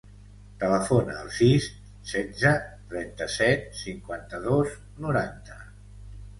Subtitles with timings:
[0.61, 1.67] Telefona al sis,
[2.13, 2.55] setze,
[2.95, 4.77] trenta-set, cinquanta-dos,
[5.07, 5.63] noranta.